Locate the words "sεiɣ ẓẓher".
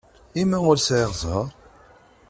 0.87-1.47